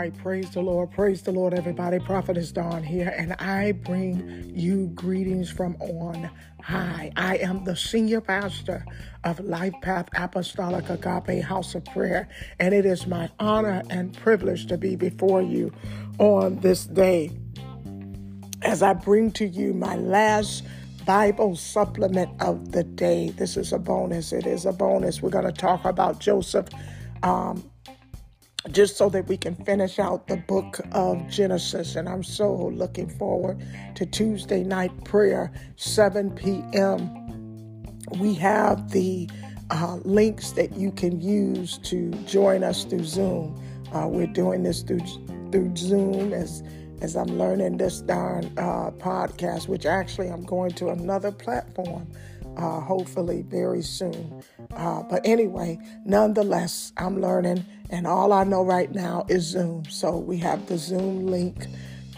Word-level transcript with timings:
right, 0.00 0.16
praise 0.22 0.48
the 0.48 0.62
Lord, 0.62 0.90
praise 0.92 1.20
the 1.20 1.30
Lord, 1.30 1.52
everybody. 1.52 1.98
Prophetess 1.98 2.52
Dawn 2.52 2.82
here, 2.82 3.12
and 3.18 3.34
I 3.34 3.72
bring 3.72 4.50
you 4.54 4.86
greetings 4.94 5.50
from 5.50 5.76
on 5.76 6.30
high. 6.62 7.12
I 7.16 7.36
am 7.36 7.64
the 7.64 7.76
senior 7.76 8.22
pastor 8.22 8.86
of 9.24 9.40
Life 9.40 9.74
Path 9.82 10.08
Apostolic 10.16 10.88
Agape 10.88 11.44
House 11.44 11.74
of 11.74 11.84
Prayer, 11.84 12.30
and 12.58 12.72
it 12.72 12.86
is 12.86 13.06
my 13.06 13.28
honor 13.38 13.82
and 13.90 14.16
privilege 14.16 14.68
to 14.68 14.78
be 14.78 14.96
before 14.96 15.42
you 15.42 15.70
on 16.18 16.60
this 16.60 16.86
day 16.86 17.30
as 18.62 18.82
I 18.82 18.94
bring 18.94 19.30
to 19.32 19.46
you 19.46 19.74
my 19.74 19.96
last 19.96 20.64
Bible 21.04 21.56
supplement 21.56 22.40
of 22.40 22.72
the 22.72 22.84
day. 22.84 23.34
This 23.36 23.58
is 23.58 23.74
a 23.74 23.78
bonus. 23.78 24.32
It 24.32 24.46
is 24.46 24.64
a 24.64 24.72
bonus. 24.72 25.20
We're 25.20 25.28
going 25.28 25.44
to 25.44 25.52
talk 25.52 25.84
about 25.84 26.20
Joseph. 26.20 26.68
Um, 27.22 27.70
just 28.70 28.96
so 28.96 29.08
that 29.08 29.26
we 29.26 29.36
can 29.36 29.54
finish 29.54 29.98
out 29.98 30.26
the 30.26 30.36
book 30.36 30.80
of 30.92 31.28
Genesis. 31.28 31.96
And 31.96 32.08
I'm 32.08 32.22
so 32.22 32.54
looking 32.68 33.08
forward 33.08 33.62
to 33.94 34.06
Tuesday 34.06 34.62
night 34.62 34.92
prayer, 35.04 35.52
7 35.76 36.30
p.m. 36.32 37.16
We 38.18 38.34
have 38.34 38.90
the 38.90 39.28
uh, 39.70 39.96
links 40.04 40.52
that 40.52 40.76
you 40.76 40.92
can 40.92 41.20
use 41.20 41.78
to 41.78 42.10
join 42.24 42.62
us 42.64 42.84
through 42.84 43.04
Zoom. 43.04 43.60
Uh, 43.94 44.06
we're 44.08 44.26
doing 44.26 44.62
this 44.62 44.82
through 44.82 45.00
through 45.50 45.74
Zoom 45.76 46.32
as 46.32 46.62
as 47.00 47.16
I'm 47.16 47.38
learning 47.38 47.78
this 47.78 48.02
darn 48.02 48.46
uh, 48.58 48.90
podcast, 48.90 49.68
which 49.68 49.86
actually 49.86 50.28
I'm 50.28 50.44
going 50.44 50.72
to 50.72 50.90
another 50.90 51.32
platform 51.32 52.06
uh, 52.56 52.80
hopefully 52.80 53.42
very 53.42 53.82
soon. 53.82 54.42
Uh, 54.72 55.02
but 55.02 55.22
anyway, 55.24 55.78
nonetheless, 56.04 56.92
I'm 56.96 57.20
learning, 57.20 57.64
and 57.90 58.06
all 58.06 58.32
I 58.32 58.44
know 58.44 58.64
right 58.64 58.92
now 58.92 59.26
is 59.28 59.44
Zoom. 59.44 59.84
So 59.90 60.16
we 60.18 60.38
have 60.38 60.66
the 60.66 60.78
Zoom 60.78 61.26
link 61.26 61.66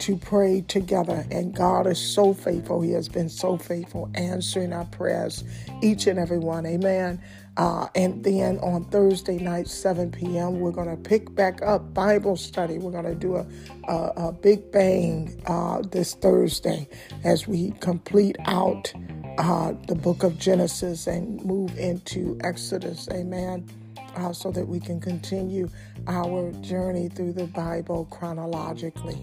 to 0.00 0.16
pray 0.16 0.62
together. 0.62 1.26
And 1.30 1.54
God 1.54 1.86
is 1.86 1.98
so 2.00 2.34
faithful. 2.34 2.82
He 2.82 2.92
has 2.92 3.08
been 3.08 3.28
so 3.28 3.56
faithful, 3.56 4.10
answering 4.14 4.72
our 4.72 4.86
prayers, 4.86 5.44
each 5.82 6.06
and 6.06 6.18
every 6.18 6.38
one. 6.38 6.66
Amen. 6.66 7.20
Uh, 7.56 7.88
and 7.94 8.24
then 8.24 8.58
on 8.60 8.84
Thursday 8.86 9.38
night, 9.38 9.68
7 9.68 10.10
p.m., 10.10 10.60
we're 10.60 10.72
going 10.72 10.90
to 10.90 10.96
pick 11.08 11.34
back 11.34 11.62
up 11.62 11.94
Bible 11.94 12.36
study. 12.36 12.78
We're 12.78 12.92
going 12.92 13.04
to 13.04 13.14
do 13.14 13.36
a, 13.36 13.46
a, 13.88 14.28
a 14.28 14.32
big 14.32 14.72
bang 14.72 15.40
uh, 15.46 15.82
this 15.82 16.14
Thursday 16.14 16.88
as 17.24 17.46
we 17.46 17.72
complete 17.80 18.36
out 18.46 18.92
uh, 19.38 19.72
the 19.88 19.94
book 19.94 20.22
of 20.22 20.38
Genesis 20.38 21.06
and 21.06 21.44
move 21.44 21.78
into 21.78 22.38
Exodus. 22.42 23.08
Amen. 23.12 23.68
Uh, 24.14 24.32
so 24.32 24.50
that 24.50 24.68
we 24.68 24.78
can 24.78 25.00
continue 25.00 25.68
our 26.06 26.52
journey 26.60 27.08
through 27.08 27.32
the 27.32 27.46
Bible 27.46 28.06
chronologically. 28.10 29.18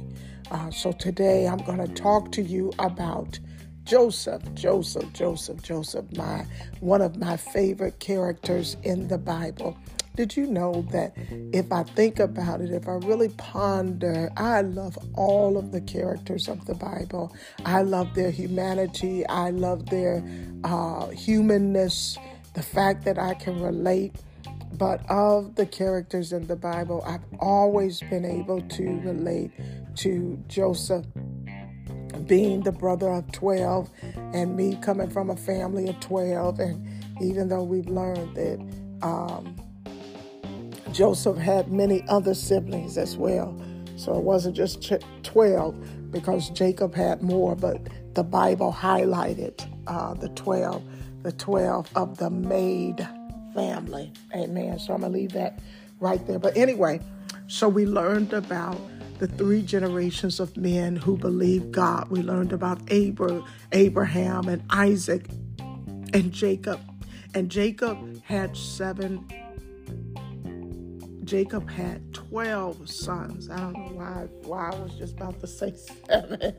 Uh, 0.52 0.72
so 0.72 0.92
today 0.92 1.48
I'm 1.48 1.60
going 1.60 1.78
to 1.78 1.94
talk 1.94 2.32
to 2.34 2.42
you 2.42 2.72
about 2.80 3.40
Joseph, 3.84 4.44
Joseph, 4.54 5.12
Joseph, 5.14 5.62
Joseph, 5.62 6.06
my 6.16 6.46
one 6.80 7.02
of 7.02 7.18
my 7.18 7.38
favorite 7.38 8.00
characters 8.00 8.78
in 8.84 9.08
the 9.08 9.18
Bible. 9.18 9.78
Did 10.16 10.36
you 10.36 10.48
know 10.48 10.86
that 10.92 11.14
if 11.54 11.72
I 11.72 11.84
think 11.84 12.20
about 12.20 12.62
it, 12.62 12.72
if 12.72 12.88
I 12.88 12.94
really 12.94 13.30
ponder, 13.30 14.30
I 14.38 14.62
love 14.62 14.98
all 15.16 15.58
of 15.58 15.72
the 15.72 15.82
characters 15.82 16.48
of 16.48 16.66
the 16.66 16.76
Bible. 16.76 17.34
I 17.66 17.84
love 17.84 18.14
their 18.16 18.30
humanity. 18.30 19.26
I 19.28 19.52
love 19.52 19.86
their 19.90 20.24
uh, 20.64 21.08
humanness, 21.08 22.18
the 22.54 22.64
fact 22.64 23.06
that 23.06 23.18
I 23.18 23.34
can 23.34 23.62
relate. 23.62 24.14
But 24.74 25.10
of 25.10 25.56
the 25.56 25.66
characters 25.66 26.32
in 26.32 26.48
the 26.48 26.56
Bible, 26.56 27.04
I've 27.06 27.26
always 27.40 28.00
been 28.02 28.26
able 28.26 28.62
to 28.62 29.00
relate 29.02 29.52
to 29.98 30.42
Joseph 30.48 31.06
being 32.26 32.62
the 32.62 32.72
brother 32.72 33.10
of 33.10 33.32
12 33.32 33.90
and 34.34 34.56
me 34.56 34.78
coming 34.82 35.10
from 35.10 35.30
a 35.30 35.36
family 35.36 35.90
of 35.90 36.00
12. 36.00 36.60
And 36.60 37.04
even 37.22 37.50
though 37.50 37.64
we've 37.64 37.88
learned 37.88 38.36
that 38.36 38.60
um, 39.02 39.56
Joseph 40.92 41.38
had 41.38 41.72
many 41.72 42.04
other 42.08 42.34
siblings 42.34 42.98
as 42.98 43.18
well. 43.18 43.60
So 43.96 44.16
it 44.16 44.24
wasn't 44.24 44.56
just 44.56 44.92
12 45.24 46.12
because 46.12 46.50
Jacob 46.50 46.96
had 46.96 47.22
more, 47.22 47.56
but 47.56 47.82
the 48.16 48.24
Bible 48.24 48.74
highlighted 48.74 49.68
uh, 49.88 50.14
the 50.14 50.30
12, 50.30 50.84
the 51.24 51.32
12 51.34 51.90
of 51.96 52.18
the 52.18 52.30
maid 52.30 53.08
family. 53.54 54.12
Amen. 54.36 54.80
So 54.80 54.94
I'm 54.94 55.02
going 55.02 55.12
to 55.12 55.18
leave 55.18 55.34
that 55.34 55.60
right 56.00 56.26
there. 56.28 56.40
But 56.40 56.56
anyway, 56.58 57.02
so 57.48 57.68
we 57.68 57.86
learned 57.86 58.34
about 58.34 58.80
the 59.20 59.28
three 59.28 59.62
generations 59.62 60.40
of 60.40 60.56
men 60.56 60.96
who 60.96 61.18
believed 61.18 61.72
God. 61.72 62.10
We 62.10 62.22
learned 62.22 62.54
about 62.54 62.80
Abraham 62.90 64.48
and 64.48 64.64
Isaac 64.70 65.26
and 66.14 66.32
Jacob. 66.32 66.80
And 67.36 67.50
Jacob 67.50 68.24
had 68.24 68.56
seven 68.58 69.26
Jacob 71.30 71.70
had 71.70 72.12
12 72.16 72.90
sons. 72.90 73.52
I 73.52 73.58
don't 73.58 73.74
know 73.74 73.92
why, 73.94 74.28
why 74.42 74.72
I 74.72 74.80
was 74.80 74.96
just 74.96 75.14
about 75.14 75.40
to 75.42 75.48
say 75.48 75.76
seven. 76.08 76.56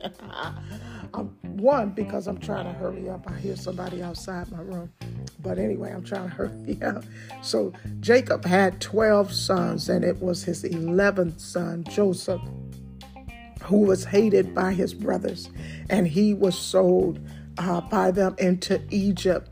Um, 1.13 1.35
one, 1.41 1.89
because 1.89 2.27
I'm 2.27 2.37
trying 2.39 2.65
to 2.65 2.73
hurry 2.73 3.09
up. 3.09 3.29
I 3.29 3.37
hear 3.37 3.55
somebody 3.55 4.01
outside 4.01 4.51
my 4.51 4.61
room. 4.61 4.91
But 5.39 5.57
anyway, 5.57 5.91
I'm 5.91 6.03
trying 6.03 6.29
to 6.29 6.35
hurry 6.35 6.79
up. 6.81 7.03
So 7.41 7.73
Jacob 7.99 8.45
had 8.45 8.79
12 8.81 9.33
sons, 9.33 9.89
and 9.89 10.03
it 10.03 10.21
was 10.21 10.43
his 10.43 10.63
11th 10.63 11.39
son, 11.39 11.83
Joseph, 11.89 12.41
who 13.63 13.79
was 13.79 14.05
hated 14.05 14.55
by 14.55 14.73
his 14.73 14.93
brothers. 14.93 15.49
And 15.89 16.07
he 16.07 16.33
was 16.33 16.57
sold 16.57 17.19
uh, 17.57 17.81
by 17.81 18.11
them 18.11 18.35
into 18.37 18.81
Egypt 18.89 19.50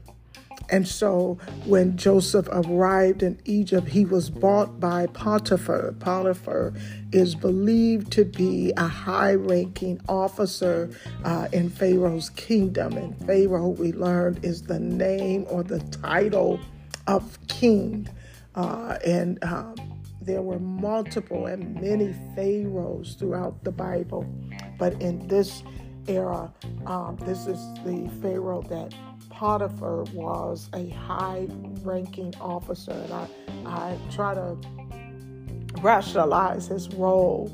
and 0.71 0.87
so 0.87 1.37
when 1.65 1.97
Joseph 1.97 2.47
arrived 2.51 3.23
in 3.23 3.39
Egypt, 3.45 3.87
he 3.87 4.05
was 4.05 4.29
bought 4.29 4.79
by 4.79 5.07
Potiphar. 5.07 5.93
Potiphar 5.99 6.73
is 7.11 7.35
believed 7.35 8.11
to 8.13 8.25
be 8.25 8.71
a 8.77 8.87
high 8.87 9.33
ranking 9.33 9.99
officer 10.07 10.89
uh, 11.23 11.47
in 11.51 11.69
Pharaoh's 11.69 12.29
kingdom. 12.31 12.97
And 12.97 13.17
Pharaoh, 13.25 13.69
we 13.69 13.93
learned, 13.93 14.45
is 14.45 14.63
the 14.63 14.79
name 14.79 15.45
or 15.49 15.63
the 15.63 15.79
title 15.79 16.59
of 17.07 17.39
king. 17.47 18.07
Uh, 18.55 18.97
and 19.05 19.43
um, 19.43 19.75
there 20.21 20.41
were 20.41 20.59
multiple 20.59 21.47
and 21.47 21.81
many 21.81 22.13
pharaohs 22.35 23.15
throughout 23.15 23.63
the 23.63 23.71
Bible. 23.71 24.25
But 24.77 25.01
in 25.01 25.27
this 25.27 25.63
era, 26.07 26.53
um, 26.85 27.17
this 27.25 27.47
is 27.47 27.59
the 27.83 28.09
Pharaoh 28.21 28.61
that 28.63 28.93
Potiphar 29.39 30.03
was 30.11 30.69
a 30.73 30.89
high 30.89 31.47
ranking 31.81 32.35
officer, 32.41 32.91
and 32.91 33.13
I, 33.13 33.27
I 33.65 33.97
try 34.11 34.33
to 34.33 34.57
rationalize 35.81 36.67
his 36.67 36.89
role 36.95 37.49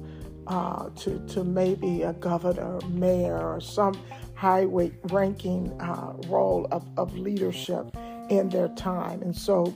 uh, 0.47 0.89
to, 0.95 1.19
to 1.27 1.43
maybe 1.43 2.01
a 2.01 2.13
governor, 2.13 2.79
mayor, 2.87 3.37
or 3.37 3.61
some 3.61 3.93
high 4.33 4.63
ranking 4.63 5.79
uh, 5.79 6.13
role 6.27 6.67
of, 6.71 6.83
of 6.97 7.15
leadership 7.15 7.95
in 8.31 8.49
their 8.49 8.69
time. 8.69 9.21
And 9.21 9.37
so 9.37 9.71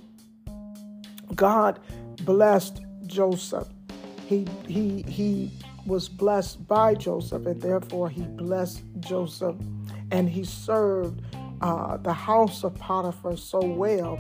God 1.36 1.80
blessed 2.26 2.82
Joseph. 3.06 3.68
He, 4.26 4.48
he, 4.68 5.04
he 5.04 5.52
was 5.86 6.10
blessed 6.10 6.68
by 6.68 6.96
Joseph, 6.96 7.46
and 7.46 7.62
therefore 7.62 8.10
he 8.10 8.24
blessed 8.24 8.82
Joseph 9.00 9.58
and 10.12 10.30
he 10.30 10.44
served 10.44 11.22
uh, 11.62 11.98
the 11.98 12.14
house 12.14 12.64
of 12.64 12.76
Potiphar 12.76 13.38
so 13.38 13.60
well 13.60 14.20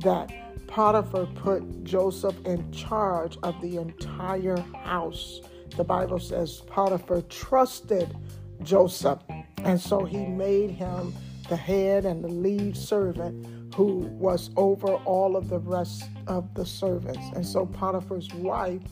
that 0.00 0.32
Potiphar 0.66 1.26
put 1.34 1.84
Joseph 1.84 2.36
in 2.44 2.70
charge 2.72 3.38
of 3.42 3.60
the 3.60 3.76
entire 3.76 4.58
house. 4.82 5.40
The 5.76 5.84
Bible 5.84 6.18
says 6.18 6.62
Potiphar 6.66 7.22
trusted 7.22 8.16
Joseph, 8.62 9.20
and 9.58 9.80
so 9.80 10.04
he 10.04 10.26
made 10.26 10.70
him 10.70 11.14
the 11.48 11.56
head 11.56 12.04
and 12.04 12.24
the 12.24 12.28
lead 12.28 12.76
servant 12.76 13.74
who 13.74 13.98
was 14.18 14.50
over 14.56 14.94
all 15.04 15.36
of 15.36 15.48
the 15.48 15.58
rest 15.58 16.04
of 16.26 16.54
the 16.54 16.64
servants. 16.64 17.26
And 17.34 17.44
so 17.44 17.66
Potiphar's 17.66 18.32
wife 18.34 18.82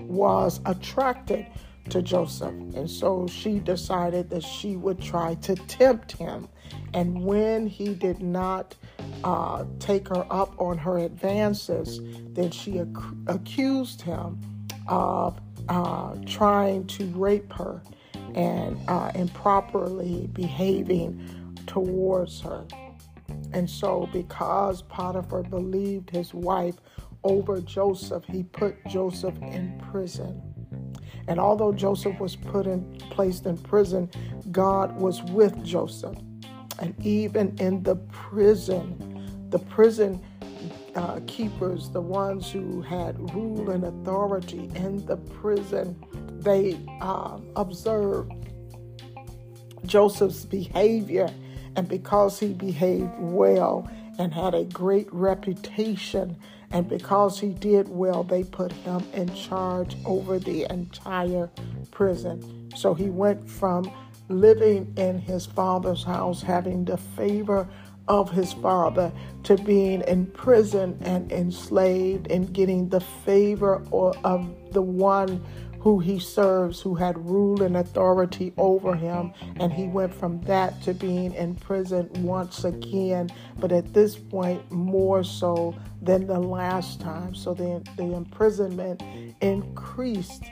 was 0.00 0.60
attracted 0.64 1.46
to 1.90 2.02
Joseph. 2.02 2.54
And 2.74 2.90
so 2.90 3.26
she 3.26 3.58
decided 3.58 4.30
that 4.30 4.42
she 4.42 4.76
would 4.76 5.00
try 5.00 5.34
to 5.36 5.54
tempt 5.54 6.12
him. 6.12 6.48
And 6.94 7.24
when 7.24 7.66
he 7.66 7.94
did 7.94 8.20
not 8.20 8.74
uh, 9.24 9.64
take 9.78 10.08
her 10.08 10.26
up 10.30 10.60
on 10.60 10.78
her 10.78 10.98
advances, 10.98 12.00
then 12.30 12.50
she 12.50 12.78
ac- 12.78 12.90
accused 13.26 14.02
him 14.02 14.40
of 14.88 15.38
uh, 15.68 16.14
trying 16.26 16.86
to 16.86 17.06
rape 17.08 17.52
her 17.52 17.82
and 18.34 18.78
uh, 18.88 19.10
improperly 19.14 20.28
behaving 20.32 21.54
towards 21.66 22.40
her. 22.40 22.64
And 23.52 23.68
so, 23.68 24.08
because 24.12 24.82
Potiphar 24.82 25.42
believed 25.44 26.10
his 26.10 26.34
wife 26.34 26.76
over 27.24 27.60
Joseph, 27.60 28.24
he 28.24 28.42
put 28.44 28.76
Joseph 28.86 29.36
in 29.42 29.80
prison. 29.90 30.45
And 31.28 31.40
although 31.40 31.72
Joseph 31.72 32.20
was 32.20 32.36
put 32.36 32.66
in 32.66 32.84
placed 33.10 33.46
in 33.46 33.58
prison, 33.58 34.10
God 34.50 34.96
was 34.96 35.22
with 35.24 35.64
Joseph. 35.64 36.16
And 36.78 36.94
even 37.04 37.56
in 37.58 37.82
the 37.82 37.96
prison, 37.96 39.48
the 39.50 39.58
prison 39.58 40.20
uh, 40.94 41.20
keepers, 41.26 41.90
the 41.90 42.00
ones 42.00 42.50
who 42.50 42.80
had 42.82 43.18
rule 43.34 43.70
and 43.70 43.84
authority 43.84 44.70
in 44.74 45.04
the 45.06 45.16
prison, 45.16 45.96
they 46.40 46.78
uh, 47.00 47.38
observed 47.56 48.32
Joseph's 49.84 50.44
behavior. 50.44 51.28
And 51.76 51.88
because 51.88 52.40
he 52.40 52.54
behaved 52.54 53.12
well 53.18 53.90
and 54.18 54.32
had 54.32 54.54
a 54.54 54.64
great 54.64 55.12
reputation, 55.12 56.36
and 56.70 56.88
because 56.88 57.38
he 57.40 57.50
did 57.50 57.88
well, 57.88 58.22
they 58.22 58.44
put 58.44 58.72
him 58.72 59.04
in 59.12 59.32
charge 59.34 59.96
over 60.04 60.38
the 60.38 60.66
entire 60.70 61.50
prison. 61.90 62.70
So 62.76 62.94
he 62.94 63.08
went 63.08 63.48
from 63.48 63.90
living 64.28 64.92
in 64.96 65.18
his 65.18 65.46
father's 65.46 66.04
house, 66.04 66.42
having 66.42 66.84
the 66.84 66.96
favor 66.96 67.68
of 68.08 68.30
his 68.30 68.52
father, 68.52 69.12
to 69.44 69.56
being 69.58 70.02
in 70.02 70.26
prison 70.26 70.98
and 71.00 71.30
enslaved 71.32 72.30
and 72.30 72.52
getting 72.52 72.88
the 72.88 73.00
favor 73.00 73.82
of 73.92 74.72
the 74.72 74.82
one 74.82 75.44
who 75.86 76.00
he 76.00 76.18
serves, 76.18 76.80
who 76.80 76.96
had 76.96 77.16
rule 77.16 77.62
and 77.62 77.76
authority 77.76 78.52
over 78.56 78.96
him. 78.96 79.32
And 79.60 79.72
he 79.72 79.86
went 79.86 80.12
from 80.12 80.40
that 80.40 80.82
to 80.82 80.92
being 80.92 81.32
in 81.34 81.54
prison 81.54 82.10
once 82.24 82.64
again, 82.64 83.30
but 83.60 83.70
at 83.70 83.94
this 83.94 84.16
point, 84.16 84.68
more 84.72 85.22
so 85.22 85.76
than 86.02 86.26
the 86.26 86.40
last 86.40 87.00
time. 87.00 87.36
So 87.36 87.54
the, 87.54 87.88
the 87.96 88.16
imprisonment 88.16 89.00
increased 89.40 90.42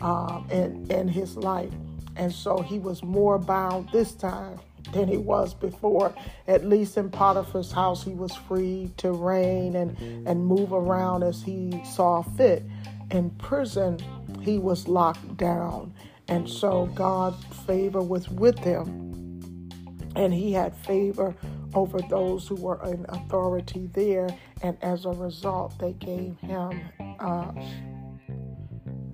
um, 0.00 0.46
in, 0.52 0.88
in 0.88 1.08
his 1.08 1.36
life. 1.36 1.72
And 2.14 2.32
so 2.32 2.58
he 2.62 2.78
was 2.78 3.02
more 3.02 3.40
bound 3.40 3.88
this 3.90 4.12
time 4.12 4.60
than 4.92 5.08
he 5.08 5.16
was 5.16 5.52
before. 5.52 6.14
At 6.46 6.64
least 6.64 6.96
in 6.96 7.10
Potiphar's 7.10 7.72
house, 7.72 8.04
he 8.04 8.14
was 8.14 8.36
free 8.36 8.92
to 8.98 9.10
reign 9.10 9.74
and, 9.74 9.98
and 10.28 10.46
move 10.46 10.72
around 10.72 11.24
as 11.24 11.42
he 11.42 11.82
saw 11.84 12.22
fit. 12.22 12.62
In 13.10 13.30
prison, 13.30 13.98
he 14.42 14.58
was 14.58 14.88
locked 14.88 15.36
down. 15.36 15.94
And 16.28 16.48
so 16.48 16.86
God's 16.94 17.44
favor 17.66 18.02
was 18.02 18.28
with 18.28 18.58
him. 18.58 19.70
And 20.16 20.32
he 20.32 20.52
had 20.52 20.74
favor 20.74 21.34
over 21.74 21.98
those 22.08 22.48
who 22.48 22.56
were 22.56 22.82
in 22.84 23.06
authority 23.08 23.88
there. 23.92 24.28
And 24.62 24.76
as 24.82 25.04
a 25.04 25.10
result, 25.10 25.78
they 25.78 25.92
gave 25.92 26.36
him 26.38 26.80
uh, 27.20 27.52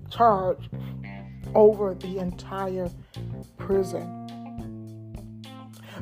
charge 0.09 0.69
over 1.53 1.93
the 1.93 2.17
entire 2.19 2.89
prison. 3.57 4.19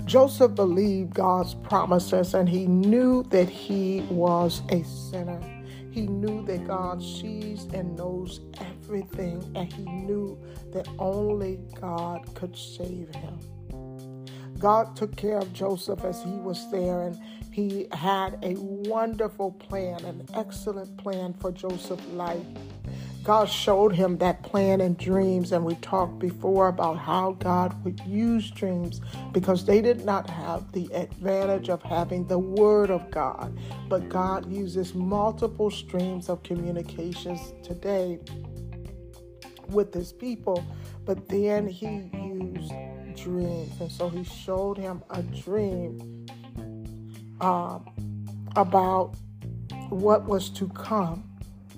Joseph 0.06 0.56
believed 0.56 1.14
God's 1.14 1.54
promises 1.56 2.34
and 2.34 2.48
he 2.48 2.66
knew 2.66 3.24
that 3.24 3.50
he 3.50 4.02
was 4.10 4.62
a 4.70 4.84
sinner. 4.84 5.61
He 5.92 6.08
knew 6.08 6.46
that 6.46 6.66
God 6.66 7.02
sees 7.02 7.66
and 7.74 7.98
knows 7.98 8.40
everything, 8.60 9.44
and 9.56 9.72
he 9.72 9.84
knew 9.84 10.42
that 10.72 10.88
only 10.98 11.60
God 11.80 12.34
could 12.34 12.56
save 12.56 13.14
him. 13.14 13.38
God 14.58 14.96
took 14.96 15.16
care 15.18 15.38
of 15.38 15.52
Joseph 15.52 16.06
as 16.06 16.24
he 16.24 16.32
was 16.32 16.72
there, 16.72 17.02
and 17.02 17.20
he 17.52 17.88
had 17.92 18.40
a 18.42 18.56
wonderful 18.56 19.52
plan, 19.52 20.06
an 20.06 20.26
excellent 20.34 20.96
plan 20.98 21.34
for 21.34 21.52
Joseph's 21.52 22.08
life. 22.14 22.46
God 23.24 23.50
showed 23.50 23.94
him 23.94 24.18
that 24.18 24.42
plan 24.42 24.82
in 24.82 24.96
dreams, 24.96 25.52
and 25.52 25.64
we 25.64 25.76
talked 25.76 26.18
before 26.18 26.70
about 26.70 26.98
how 26.98 27.34
God 27.34 27.84
would 27.84 28.00
use 28.02 28.50
dreams 28.50 29.00
because 29.32 29.64
they 29.64 29.80
did 29.80 30.04
not 30.06 30.28
have 30.28 30.72
the 30.72 30.92
advantage 30.92 31.70
of 31.70 31.84
having 31.84 32.26
the 32.26 32.40
Word 32.40 32.90
of 32.90 33.12
God. 33.12 33.56
But 33.88 34.10
God 34.10 34.52
uses 34.52 34.96
multiple 34.96 35.70
streams 35.70 36.30
of 36.30 36.42
communications 36.42 37.54
today 37.62 38.20
with 39.70 39.94
His 39.94 40.12
people, 40.12 40.66
but 41.06 41.30
then 41.30 41.68
He 41.68 42.10
used 42.14 42.74
dreams. 43.16 43.80
And 43.80 43.92
so 43.92 44.10
He 44.10 44.24
showed 44.24 44.78
him 44.78 45.04
a 45.12 45.22
dream 45.22 46.26
um, 47.40 47.86
about 48.56 49.16
what 49.90 50.26
was 50.26 50.50
to 50.52 50.68
come. 50.70 51.24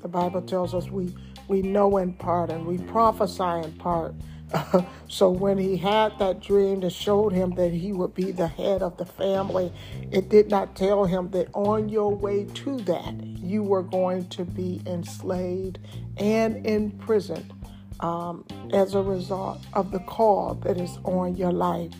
The 0.01 0.07
Bible 0.07 0.41
tells 0.41 0.73
us 0.73 0.89
we 0.89 1.13
we 1.53 1.61
know 1.61 1.97
in 1.97 2.11
part 2.13 2.49
and 2.49 2.65
we 2.65 2.79
prophesy 2.79 3.67
in 3.67 3.71
part. 3.73 4.15
so 5.07 5.29
when 5.29 5.55
he 5.55 5.77
had 5.77 6.17
that 6.17 6.39
dream 6.39 6.79
that 6.79 6.89
showed 6.89 7.31
him 7.31 7.51
that 7.51 7.71
he 7.71 7.93
would 7.93 8.15
be 8.15 8.31
the 8.31 8.47
head 8.47 8.81
of 8.81 8.97
the 8.97 9.05
family, 9.05 9.71
it 10.11 10.29
did 10.29 10.49
not 10.49 10.75
tell 10.75 11.05
him 11.05 11.29
that 11.29 11.47
on 11.53 11.89
your 11.89 12.09
way 12.09 12.45
to 12.55 12.77
that, 12.77 13.13
you 13.23 13.61
were 13.61 13.83
going 13.83 14.27
to 14.29 14.43
be 14.43 14.81
enslaved 14.87 15.77
and 16.17 16.65
imprisoned 16.65 17.53
um, 17.99 18.43
as 18.73 18.95
a 18.95 19.01
result 19.01 19.63
of 19.73 19.91
the 19.91 19.99
call 19.99 20.55
that 20.55 20.77
is 20.77 20.97
on 21.03 21.35
your 21.35 21.51
life. 21.51 21.93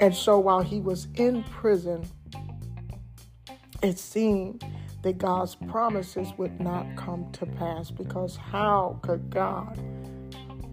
And 0.00 0.12
so 0.12 0.40
while 0.40 0.62
he 0.62 0.80
was 0.80 1.06
in 1.14 1.44
prison, 1.44 2.04
it 3.80 3.96
seemed 3.96 4.64
that 5.02 5.18
God's 5.18 5.54
promises 5.54 6.32
would 6.36 6.60
not 6.60 6.86
come 6.96 7.30
to 7.32 7.46
pass 7.46 7.90
because 7.90 8.36
how 8.36 8.98
could 9.02 9.30
God 9.30 9.78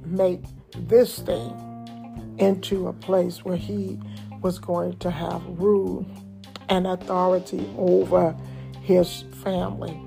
make 0.05 0.43
this 0.75 1.19
thing 1.19 2.35
into 2.37 2.87
a 2.87 2.93
place 2.93 3.45
where 3.45 3.57
he 3.57 3.99
was 4.41 4.59
going 4.59 4.97
to 4.97 5.09
have 5.09 5.41
rule 5.59 6.05
and 6.69 6.85
authority 6.87 7.69
over 7.77 8.35
his 8.81 9.23
family? 9.43 9.99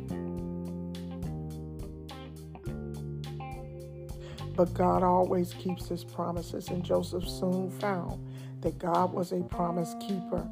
But 4.54 4.74
God 4.74 5.02
always 5.02 5.54
keeps 5.54 5.88
his 5.88 6.04
promises, 6.04 6.68
and 6.68 6.84
Joseph 6.84 7.26
soon 7.26 7.70
found 7.70 8.22
that 8.60 8.78
God 8.78 9.14
was 9.14 9.32
a 9.32 9.40
promise 9.44 9.94
keeper. 10.00 10.46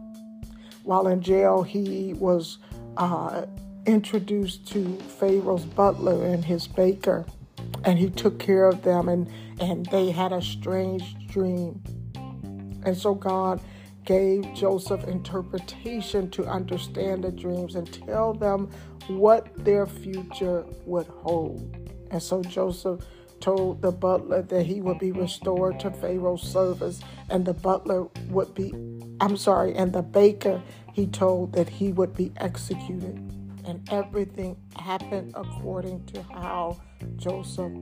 While 0.82 1.08
in 1.08 1.20
jail, 1.20 1.62
he 1.62 2.14
was 2.14 2.56
uh, 2.98 3.46
introduced 3.86 4.66
to 4.68 4.96
Pharaoh's 5.18 5.64
butler 5.64 6.26
and 6.26 6.44
his 6.44 6.66
baker, 6.68 7.24
and 7.84 7.98
he 7.98 8.10
took 8.10 8.38
care 8.38 8.68
of 8.68 8.82
them, 8.82 9.08
and, 9.08 9.30
and 9.60 9.86
they 9.86 10.10
had 10.10 10.32
a 10.32 10.42
strange 10.42 11.16
dream. 11.26 11.82
And 12.84 12.96
so 12.96 13.14
God 13.14 13.60
gave 14.04 14.52
Joseph 14.54 15.04
interpretation 15.04 16.30
to 16.30 16.46
understand 16.46 17.24
the 17.24 17.32
dreams 17.32 17.74
and 17.74 17.90
tell 18.06 18.32
them 18.32 18.70
what 19.08 19.52
their 19.64 19.86
future 19.86 20.64
would 20.84 21.06
hold. 21.06 21.76
And 22.10 22.22
so 22.22 22.42
Joseph 22.42 23.04
told 23.40 23.82
the 23.82 23.92
butler 23.92 24.42
that 24.42 24.66
he 24.66 24.80
would 24.80 24.98
be 24.98 25.12
restored 25.12 25.78
to 25.80 25.90
Pharaoh's 25.90 26.42
service, 26.42 27.00
and 27.30 27.44
the 27.44 27.54
butler 27.54 28.08
would 28.28 28.54
be, 28.54 28.72
I'm 29.20 29.36
sorry, 29.36 29.74
and 29.74 29.92
the 29.92 30.02
baker, 30.02 30.60
he 30.98 31.06
told 31.06 31.52
that 31.52 31.68
he 31.68 31.92
would 31.92 32.14
be 32.16 32.32
executed. 32.38 33.16
And 33.64 33.86
everything 33.92 34.56
happened 34.76 35.32
according 35.36 36.04
to 36.06 36.22
how 36.22 36.80
Joseph 37.16 37.72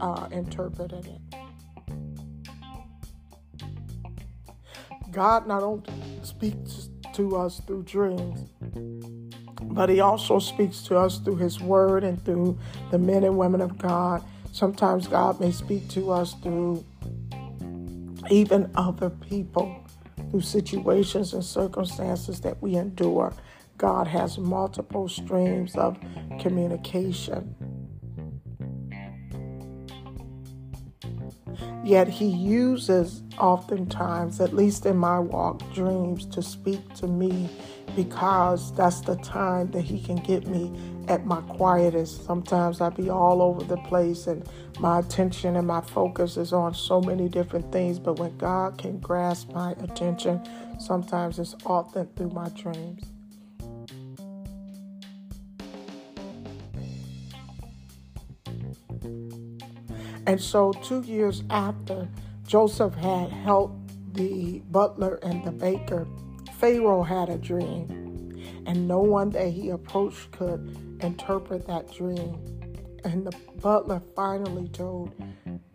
uh, 0.00 0.28
interpreted 0.30 1.06
it. 1.06 1.20
God 5.10 5.46
not 5.46 5.62
only 5.62 5.90
speaks 6.22 6.88
to 7.14 7.36
us 7.36 7.60
through 7.66 7.82
dreams, 7.82 8.48
but 9.62 9.88
He 9.88 10.00
also 10.00 10.38
speaks 10.38 10.82
to 10.84 10.96
us 10.96 11.18
through 11.18 11.36
His 11.36 11.60
Word 11.60 12.04
and 12.04 12.24
through 12.24 12.58
the 12.90 12.98
men 12.98 13.24
and 13.24 13.36
women 13.36 13.60
of 13.60 13.76
God 13.76 14.24
Sometimes 14.52 15.08
God 15.08 15.40
may 15.40 15.50
speak 15.50 15.88
to 15.88 16.12
us 16.12 16.34
through 16.34 16.84
even 18.30 18.70
other 18.74 19.08
people, 19.08 19.74
through 20.32 20.40
situations 20.40 21.34
and 21.34 21.44
circumstances 21.44 22.40
that 22.40 22.60
we 22.62 22.74
endure. 22.74 23.34
God 23.76 24.06
has 24.06 24.38
multiple 24.38 25.06
streams 25.06 25.76
of 25.76 25.98
communication. 26.40 27.54
Yet 31.84 32.08
he 32.08 32.28
uses 32.28 33.22
oftentimes, 33.38 34.40
at 34.40 34.54
least 34.54 34.86
in 34.86 34.96
my 34.96 35.18
walk, 35.18 35.60
dreams 35.74 36.24
to 36.26 36.42
speak 36.42 36.94
to 36.94 37.06
me 37.06 37.50
because 37.94 38.72
that's 38.74 39.00
the 39.00 39.16
time 39.16 39.70
that 39.72 39.82
he 39.82 40.00
can 40.00 40.16
get 40.16 40.46
me 40.46 40.72
at 41.08 41.26
my 41.26 41.40
quietest. 41.42 42.24
Sometimes 42.24 42.80
I 42.80 42.88
be 42.88 43.10
all 43.10 43.42
over 43.42 43.62
the 43.64 43.76
place 43.76 44.26
and 44.26 44.48
my 44.78 45.00
attention 45.00 45.56
and 45.56 45.66
my 45.66 45.80
focus 45.80 46.36
is 46.36 46.52
on 46.52 46.74
so 46.74 47.00
many 47.00 47.28
different 47.28 47.70
things. 47.72 47.98
But 47.98 48.18
when 48.18 48.36
God 48.38 48.78
can 48.78 48.98
grasp 48.98 49.52
my 49.52 49.72
attention, 49.72 50.40
sometimes 50.78 51.38
it's 51.38 51.56
often 51.66 52.08
through 52.16 52.30
my 52.30 52.48
dreams. 52.50 53.02
And 60.24 60.40
so, 60.40 60.72
two 60.72 61.02
years 61.02 61.42
after 61.50 62.08
Joseph 62.46 62.94
had 62.94 63.30
helped 63.30 64.14
the 64.14 64.60
butler 64.70 65.16
and 65.22 65.44
the 65.44 65.50
baker, 65.50 66.06
Pharaoh 66.62 67.02
had 67.02 67.28
a 67.28 67.38
dream. 67.38 67.98
And 68.66 68.86
no 68.86 69.00
one 69.00 69.30
that 69.30 69.48
he 69.48 69.70
approached 69.70 70.30
could 70.30 70.60
interpret 71.00 71.66
that 71.66 71.92
dream. 71.92 72.38
And 73.02 73.26
the 73.26 73.36
butler 73.60 74.00
finally 74.14 74.68
told 74.68 75.12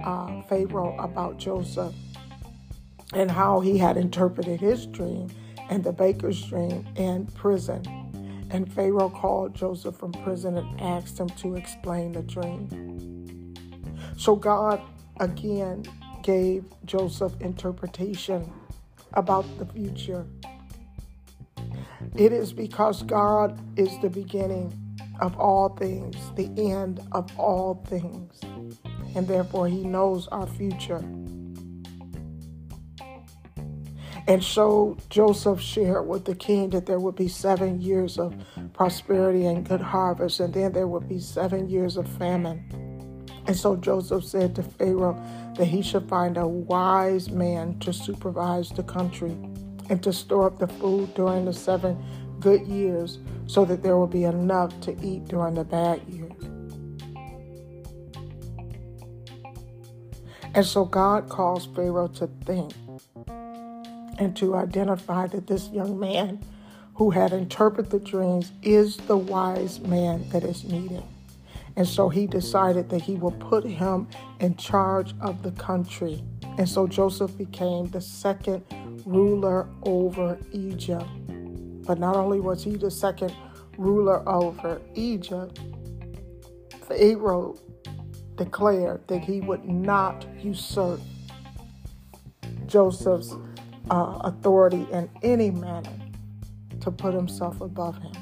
uh, 0.01 0.41
Pharaoh 0.43 0.95
about 0.97 1.39
Joseph 1.39 1.93
and 3.13 3.29
how 3.29 3.59
he 3.59 3.77
had 3.77 3.97
interpreted 3.97 4.61
his 4.61 4.85
dream 4.85 5.29
and 5.69 5.83
the 5.83 5.91
baker's 5.91 6.41
dream 6.45 6.87
in 6.95 7.25
prison. 7.25 7.83
And 8.49 8.71
Pharaoh 8.71 9.09
called 9.09 9.53
Joseph 9.53 9.97
from 9.97 10.13
prison 10.13 10.55
and 10.55 10.79
asked 10.79 11.19
him 11.19 11.27
to 11.27 11.55
explain 11.55 12.13
the 12.13 12.21
dream. 12.21 13.53
So 14.17 14.37
God 14.37 14.81
again 15.19 15.83
gave 16.23 16.63
Joseph 16.85 17.33
interpretation 17.41 18.49
about 19.13 19.45
the 19.57 19.65
future. 19.65 20.25
It 22.15 22.31
is 22.31 22.53
because 22.53 23.03
God 23.03 23.59
is 23.77 23.89
the 24.01 24.09
beginning 24.09 24.73
of 25.19 25.37
all 25.37 25.69
things, 25.69 26.15
the 26.35 26.49
end 26.57 27.01
of 27.11 27.29
all 27.39 27.83
things, 27.87 28.39
and 29.15 29.27
therefore 29.27 29.67
He 29.67 29.83
knows 29.83 30.27
our 30.27 30.47
future. 30.47 31.03
And 34.27 34.43
so 34.43 34.97
Joseph 35.09 35.61
shared 35.61 36.05
with 36.07 36.25
the 36.25 36.35
king 36.35 36.71
that 36.71 36.85
there 36.85 36.99
would 36.99 37.15
be 37.15 37.29
seven 37.29 37.79
years 37.79 38.19
of 38.19 38.35
prosperity 38.73 39.45
and 39.45 39.65
good 39.65 39.79
harvest, 39.79 40.41
and 40.41 40.53
then 40.53 40.73
there 40.73 40.87
would 40.87 41.07
be 41.07 41.19
seven 41.19 41.69
years 41.69 41.95
of 41.95 42.09
famine. 42.17 42.61
And 43.47 43.55
so 43.55 43.77
Joseph 43.77 44.25
said 44.25 44.53
to 44.55 44.63
Pharaoh 44.63 45.17
that 45.55 45.65
he 45.65 45.81
should 45.81 46.09
find 46.09 46.35
a 46.37 46.45
wise 46.45 47.29
man 47.29 47.79
to 47.79 47.93
supervise 47.93 48.69
the 48.69 48.83
country 48.83 49.37
and 49.89 50.01
to 50.03 50.13
store 50.13 50.47
up 50.47 50.59
the 50.59 50.67
food 50.67 51.13
during 51.13 51.45
the 51.45 51.53
seven 51.53 51.97
good 52.39 52.65
years 52.67 53.19
so 53.45 53.65
that 53.65 53.81
there 53.83 53.97
will 53.97 54.07
be 54.07 54.23
enough 54.23 54.79
to 54.81 54.91
eat 55.01 55.25
during 55.25 55.55
the 55.55 55.63
bad 55.63 56.01
years. 56.07 56.31
And 60.53 60.65
so 60.65 60.85
God 60.85 61.29
calls 61.29 61.67
Pharaoh 61.67 62.07
to 62.07 62.27
think 62.45 62.73
and 64.17 64.35
to 64.37 64.55
identify 64.55 65.27
that 65.27 65.47
this 65.47 65.69
young 65.69 65.99
man 65.99 66.43
who 66.95 67.11
had 67.11 67.31
interpreted 67.31 67.91
the 67.91 67.99
dreams 67.99 68.51
is 68.63 68.97
the 68.97 69.17
wise 69.17 69.79
man 69.81 70.27
that 70.29 70.43
is 70.43 70.63
needed. 70.63 71.03
And 71.75 71.87
so 71.87 72.09
he 72.09 72.25
decided 72.25 72.89
that 72.89 73.03
he 73.03 73.13
will 73.13 73.33
put 73.33 73.63
him 73.63 74.07
in 74.39 74.55
charge 74.55 75.13
of 75.21 75.43
the 75.43 75.51
country. 75.51 76.23
And 76.57 76.67
so 76.67 76.87
Joseph 76.87 77.37
became 77.37 77.85
the 77.89 78.01
second 78.01 78.63
ruler 79.05 79.69
over 79.83 80.37
Egypt. 80.51 81.09
But 81.85 81.99
not 81.99 82.15
only 82.15 82.39
was 82.39 82.63
he 82.63 82.75
the 82.75 82.91
second 82.91 83.33
ruler 83.77 84.27
over 84.27 84.81
Egypt, 84.95 85.59
Pharaoh 86.87 87.57
declared 88.35 89.07
that 89.07 89.19
he 89.19 89.41
would 89.41 89.65
not 89.65 90.25
usurp 90.39 90.99
Joseph's 92.65 93.35
uh, 93.89 94.19
authority 94.21 94.85
in 94.91 95.09
any 95.23 95.51
manner 95.51 95.93
to 96.81 96.91
put 96.91 97.13
himself 97.13 97.61
above 97.61 97.97
him. 97.97 98.13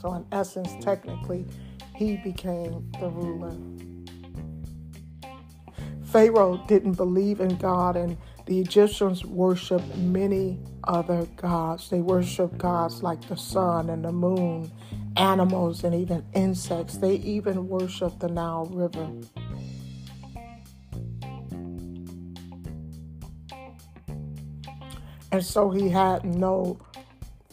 So, 0.00 0.12
in 0.14 0.26
essence, 0.32 0.72
technically, 0.84 1.46
he 1.94 2.16
became 2.18 2.90
the 3.00 3.08
ruler. 3.08 3.56
Pharaoh 6.04 6.62
didn't 6.68 6.92
believe 6.92 7.40
in 7.40 7.56
God, 7.56 7.96
and 7.96 8.16
the 8.46 8.60
Egyptians 8.60 9.24
worshiped 9.24 9.96
many 9.96 10.58
other 10.84 11.26
gods. 11.36 11.88
They 11.88 12.00
worshiped 12.00 12.58
gods 12.58 13.02
like 13.02 13.26
the 13.26 13.36
sun 13.36 13.88
and 13.88 14.04
the 14.04 14.12
moon, 14.12 14.70
animals, 15.16 15.82
and 15.82 15.94
even 15.94 16.24
insects. 16.34 16.98
They 16.98 17.14
even 17.16 17.68
worshiped 17.68 18.20
the 18.20 18.28
Nile 18.28 18.66
River. 18.66 19.08
And 25.32 25.44
so 25.44 25.70
he 25.70 25.88
had 25.88 26.24
no 26.24 26.78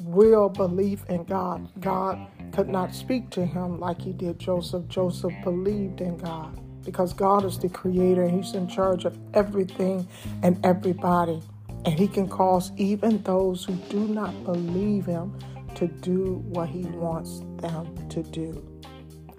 real 0.04 0.50
belief 0.50 1.06
in 1.10 1.24
God. 1.24 1.70
God 1.80 2.20
could 2.52 2.68
not 2.68 2.94
speak 2.94 3.30
to 3.32 3.46
him 3.46 3.80
like 3.80 4.02
he 4.02 4.12
did 4.12 4.40
Joseph. 4.40 4.88
Joseph 4.90 5.34
believed 5.44 6.02
in 6.02 6.18
God 6.18 6.60
because 6.84 7.14
God 7.14 7.46
is 7.46 7.58
the 7.58 7.70
creator 7.70 8.24
and 8.24 8.44
he's 8.44 8.54
in 8.54 8.68
charge 8.68 9.06
of 9.06 9.18
everything 9.34 10.08
and 10.44 10.64
everybody. 10.66 11.42
And 11.86 11.98
he 11.98 12.08
can 12.08 12.28
cause 12.28 12.72
even 12.78 13.22
those 13.24 13.66
who 13.66 13.74
do 13.90 14.08
not 14.08 14.44
believe 14.44 15.06
him 15.06 15.38
to 15.76 15.88
do 15.88 16.44
what 16.50 16.70
he 16.70 16.84
wants 16.84 17.40
them 17.58 18.10
to 18.10 18.24
do. 18.24 18.64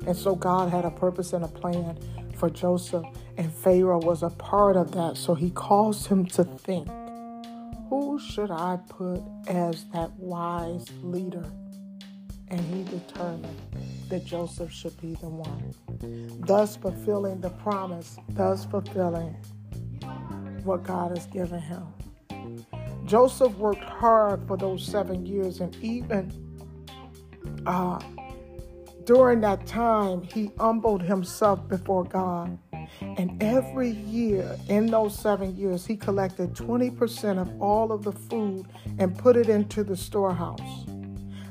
And 0.06 0.16
so 0.16 0.34
God 0.34 0.70
had 0.70 0.84
a 0.84 0.90
purpose 0.90 1.32
and 1.32 1.44
a 1.44 1.48
plan 1.48 1.98
for 2.36 2.50
Joseph, 2.50 3.04
and 3.36 3.52
Pharaoh 3.52 4.00
was 4.00 4.24
a 4.24 4.30
part 4.30 4.76
of 4.76 4.90
that. 4.92 5.16
So 5.16 5.34
he 5.34 5.50
caused 5.50 6.08
him 6.08 6.26
to 6.26 6.42
think 6.42 6.88
who 7.88 8.18
should 8.18 8.50
I 8.50 8.78
put 8.88 9.22
as 9.46 9.84
that 9.92 10.10
wise 10.18 10.86
leader? 11.02 11.44
And 12.52 12.60
he 12.60 12.84
determined 12.84 13.56
that 14.10 14.26
Joseph 14.26 14.70
should 14.70 15.00
be 15.00 15.14
the 15.14 15.28
one, 15.28 15.74
thus 16.46 16.76
fulfilling 16.76 17.40
the 17.40 17.48
promise, 17.48 18.18
thus 18.28 18.66
fulfilling 18.66 19.34
what 20.62 20.82
God 20.82 21.16
has 21.16 21.24
given 21.26 21.60
him. 21.60 21.86
Joseph 23.06 23.56
worked 23.56 23.82
hard 23.82 24.46
for 24.46 24.58
those 24.58 24.84
seven 24.84 25.24
years, 25.24 25.60
and 25.60 25.74
even 25.82 26.30
uh, 27.64 27.98
during 29.04 29.40
that 29.40 29.66
time, 29.66 30.22
he 30.22 30.50
humbled 30.58 31.02
himself 31.02 31.66
before 31.68 32.04
God. 32.04 32.58
And 33.00 33.42
every 33.42 33.90
year, 33.90 34.56
in 34.68 34.86
those 34.86 35.18
seven 35.18 35.56
years, 35.56 35.86
he 35.86 35.96
collected 35.96 36.52
20% 36.52 37.40
of 37.40 37.62
all 37.62 37.92
of 37.92 38.02
the 38.02 38.12
food 38.12 38.66
and 38.98 39.16
put 39.16 39.36
it 39.38 39.48
into 39.48 39.82
the 39.82 39.96
storehouse. 39.96 40.91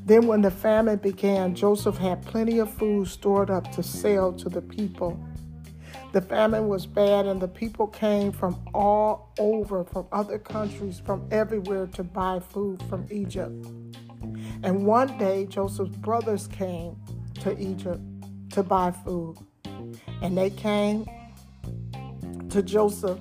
Then, 0.03 0.27
when 0.27 0.41
the 0.41 0.51
famine 0.51 0.97
began, 0.97 1.55
Joseph 1.55 1.97
had 1.97 2.25
plenty 2.25 2.59
of 2.59 2.73
food 2.73 3.07
stored 3.07 3.49
up 3.49 3.71
to 3.73 3.83
sell 3.83 4.33
to 4.33 4.49
the 4.49 4.61
people. 4.61 5.19
The 6.11 6.21
famine 6.21 6.67
was 6.67 6.85
bad, 6.85 7.25
and 7.27 7.41
the 7.41 7.47
people 7.47 7.87
came 7.87 8.31
from 8.31 8.59
all 8.73 9.31
over, 9.39 9.83
from 9.85 10.07
other 10.11 10.39
countries, 10.39 10.99
from 10.99 11.27
everywhere 11.31 11.87
to 11.87 12.03
buy 12.03 12.39
food 12.39 12.83
from 12.89 13.07
Egypt. 13.09 13.65
And 14.63 14.85
one 14.85 15.17
day, 15.17 15.45
Joseph's 15.45 15.95
brothers 15.97 16.47
came 16.47 16.97
to 17.41 17.57
Egypt 17.57 18.01
to 18.51 18.63
buy 18.63 18.91
food. 18.91 19.37
And 20.21 20.37
they 20.37 20.49
came 20.49 21.05
to 22.49 22.61
Joseph, 22.61 23.19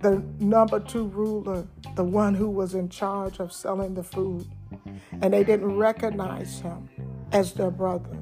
the 0.00 0.22
number 0.38 0.80
two 0.80 1.08
ruler, 1.08 1.66
the 1.96 2.04
one 2.04 2.34
who 2.34 2.48
was 2.48 2.74
in 2.74 2.88
charge 2.88 3.38
of 3.38 3.52
selling 3.52 3.94
the 3.94 4.02
food, 4.02 4.46
and 5.20 5.32
they 5.32 5.44
didn't 5.44 5.76
recognize 5.76 6.60
him 6.60 6.88
as 7.32 7.52
their 7.52 7.70
brother. 7.70 8.16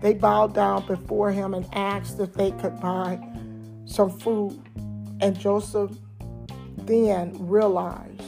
They 0.00 0.14
bowed 0.14 0.54
down 0.54 0.86
before 0.86 1.30
him 1.30 1.54
and 1.54 1.66
asked 1.72 2.20
if 2.20 2.34
they 2.34 2.52
could 2.52 2.80
buy 2.80 3.18
some 3.84 4.10
food. 4.18 4.60
And 5.20 5.38
Joseph 5.38 5.90
then 6.76 7.36
realized 7.48 8.22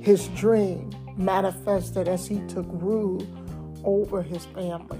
his 0.00 0.28
dream 0.28 0.90
manifested 1.16 2.08
as 2.08 2.26
he 2.26 2.40
took 2.48 2.66
rule 2.70 3.26
over 3.84 4.22
his 4.22 4.44
family. 4.46 4.98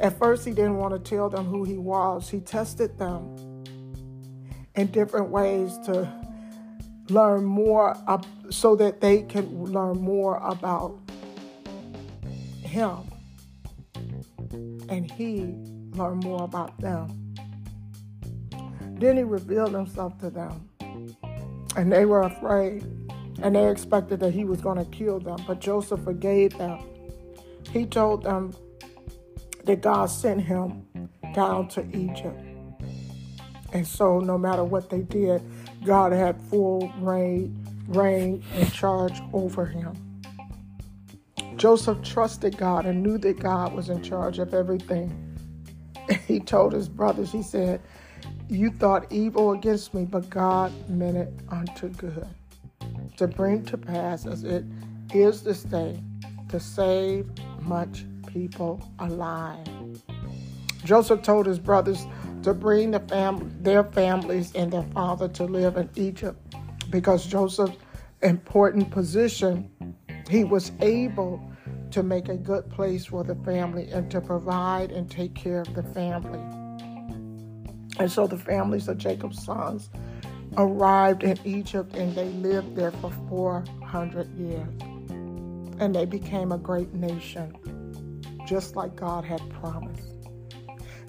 At 0.00 0.18
first, 0.18 0.44
he 0.44 0.52
didn't 0.52 0.76
want 0.76 0.94
to 0.94 1.10
tell 1.10 1.28
them 1.28 1.44
who 1.46 1.64
he 1.64 1.76
was. 1.76 2.28
He 2.30 2.40
tested 2.40 2.96
them 2.98 3.36
in 4.76 4.86
different 4.88 5.30
ways 5.30 5.76
to 5.86 6.27
learn 7.10 7.44
more 7.44 7.96
so 8.50 8.76
that 8.76 9.00
they 9.00 9.22
can 9.22 9.64
learn 9.64 10.00
more 10.00 10.36
about 10.38 10.98
him 12.62 12.98
and 14.88 15.10
he 15.10 15.54
learn 15.92 16.18
more 16.20 16.44
about 16.44 16.78
them. 16.80 17.34
Then 18.98 19.16
he 19.16 19.22
revealed 19.22 19.74
himself 19.74 20.18
to 20.20 20.30
them, 20.30 20.68
and 21.76 21.92
they 21.92 22.04
were 22.04 22.22
afraid, 22.22 22.82
and 23.42 23.54
they 23.54 23.70
expected 23.70 24.20
that 24.20 24.32
he 24.32 24.44
was 24.44 24.60
going 24.60 24.78
to 24.78 24.90
kill 24.90 25.20
them. 25.20 25.38
But 25.46 25.60
Joseph 25.60 26.02
forgave 26.02 26.56
them. 26.58 26.80
He 27.70 27.86
told 27.86 28.24
them 28.24 28.54
that 29.64 29.82
God 29.82 30.06
sent 30.06 30.42
him 30.42 30.88
down 31.34 31.68
to 31.68 31.86
Egypt. 31.96 32.40
And 33.72 33.86
so, 33.86 34.18
no 34.18 34.38
matter 34.38 34.64
what 34.64 34.88
they 34.88 35.02
did, 35.02 35.42
God 35.84 36.12
had 36.12 36.40
full 36.42 36.92
reign, 36.98 37.66
reign 37.86 38.42
and 38.54 38.72
charge 38.72 39.20
over 39.32 39.66
him. 39.66 39.94
Joseph 41.56 42.02
trusted 42.02 42.56
God 42.56 42.86
and 42.86 43.02
knew 43.02 43.18
that 43.18 43.40
God 43.40 43.72
was 43.74 43.88
in 43.88 44.02
charge 44.02 44.38
of 44.38 44.54
everything. 44.54 45.24
He 46.26 46.40
told 46.40 46.72
his 46.72 46.88
brothers, 46.88 47.32
he 47.32 47.42
said, 47.42 47.80
You 48.48 48.70
thought 48.70 49.10
evil 49.10 49.52
against 49.52 49.92
me, 49.92 50.04
but 50.04 50.30
God 50.30 50.72
meant 50.88 51.16
it 51.16 51.32
unto 51.50 51.88
good, 51.90 52.26
to 53.16 53.26
bring 53.26 53.64
to 53.66 53.76
pass 53.76 54.24
as 54.26 54.44
it 54.44 54.64
is 55.12 55.42
this 55.42 55.62
day, 55.64 56.02
to 56.48 56.60
save 56.60 57.30
much 57.60 58.04
people 58.26 58.80
alive. 58.98 59.66
Joseph 60.84 61.22
told 61.22 61.46
his 61.46 61.58
brothers 61.58 62.06
to 62.48 62.54
bring 62.54 62.92
the 62.92 63.00
fam- 63.00 63.54
their 63.62 63.84
families 63.84 64.54
and 64.54 64.72
their 64.72 64.86
father 64.94 65.28
to 65.28 65.44
live 65.44 65.76
in 65.76 65.90
Egypt 65.96 66.40
because 66.88 67.26
Joseph's 67.26 67.76
important 68.22 68.90
position, 68.90 69.70
he 70.30 70.44
was 70.44 70.72
able 70.80 71.42
to 71.90 72.02
make 72.02 72.30
a 72.30 72.36
good 72.36 72.70
place 72.70 73.04
for 73.04 73.22
the 73.22 73.34
family 73.44 73.90
and 73.90 74.10
to 74.10 74.22
provide 74.22 74.90
and 74.90 75.10
take 75.10 75.34
care 75.34 75.60
of 75.60 75.74
the 75.74 75.82
family. 75.82 76.38
And 77.98 78.10
so 78.10 78.26
the 78.26 78.38
families 78.38 78.88
of 78.88 78.96
Jacob's 78.96 79.44
sons 79.44 79.90
arrived 80.56 81.24
in 81.24 81.38
Egypt 81.44 81.94
and 81.96 82.14
they 82.14 82.30
lived 82.30 82.76
there 82.76 82.92
for 82.92 83.12
400 83.28 84.26
years. 84.38 84.80
And 85.80 85.94
they 85.94 86.06
became 86.06 86.52
a 86.52 86.58
great 86.58 86.94
nation, 86.94 88.22
just 88.46 88.74
like 88.74 88.96
God 88.96 89.26
had 89.26 89.42
promised. 89.50 90.17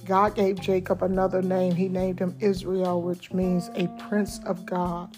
God 0.09 0.33
gave 0.33 0.59
Jacob 0.59 1.03
another 1.03 1.43
name. 1.43 1.75
He 1.75 1.87
named 1.87 2.17
him 2.17 2.35
Israel, 2.39 2.99
which 3.03 3.31
means 3.31 3.69
a 3.75 3.85
prince 4.09 4.39
of 4.43 4.65
God. 4.65 5.15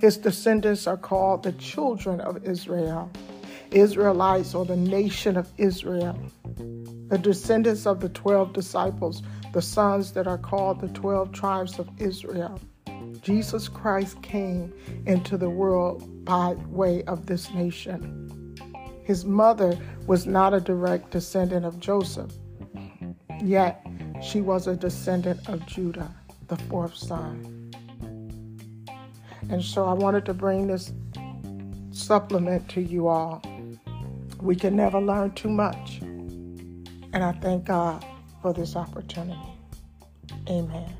His 0.00 0.16
descendants 0.16 0.88
are 0.88 0.96
called 0.96 1.44
the 1.44 1.52
children 1.52 2.20
of 2.20 2.44
Israel. 2.44 3.08
Israelites 3.70 4.52
or 4.52 4.64
the 4.64 4.76
nation 4.76 5.36
of 5.36 5.48
Israel. 5.58 6.18
The 7.06 7.18
descendants 7.18 7.86
of 7.86 8.00
the 8.00 8.08
12 8.08 8.52
disciples, 8.52 9.22
the 9.52 9.62
sons 9.62 10.10
that 10.14 10.26
are 10.26 10.38
called 10.38 10.80
the 10.80 10.88
12 10.88 11.30
tribes 11.30 11.78
of 11.78 11.88
Israel. 12.00 12.60
Jesus 13.22 13.68
Christ 13.68 14.20
came 14.22 14.72
into 15.06 15.36
the 15.36 15.50
world 15.50 16.24
by 16.24 16.54
way 16.66 17.04
of 17.04 17.26
this 17.26 17.54
nation. 17.54 18.56
His 19.04 19.24
mother 19.24 19.78
was 20.08 20.26
not 20.26 20.52
a 20.52 20.60
direct 20.60 21.12
descendant 21.12 21.64
of 21.64 21.78
Joseph, 21.78 22.32
yet 23.44 23.86
she 24.22 24.40
was 24.40 24.66
a 24.66 24.76
descendant 24.76 25.48
of 25.48 25.64
Judah, 25.66 26.14
the 26.48 26.56
fourth 26.56 26.94
son. 26.94 27.72
And 29.48 29.62
so 29.64 29.86
I 29.86 29.92
wanted 29.92 30.24
to 30.26 30.34
bring 30.34 30.66
this 30.66 30.92
supplement 31.90 32.68
to 32.70 32.80
you 32.80 33.08
all. 33.08 33.42
We 34.40 34.54
can 34.56 34.76
never 34.76 35.00
learn 35.00 35.32
too 35.32 35.48
much. 35.48 35.98
And 36.00 37.24
I 37.24 37.32
thank 37.32 37.64
God 37.64 38.04
for 38.42 38.52
this 38.52 38.76
opportunity. 38.76 39.38
Amen. 40.48 40.99